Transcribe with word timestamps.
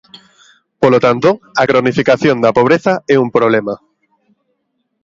Polo 0.81 0.99
tanto, 1.05 1.29
a 1.61 1.63
cronificación 1.69 2.37
da 2.43 2.55
pobreza 2.57 2.93
é 3.13 3.15
un 3.23 3.29
problema. 3.37 3.75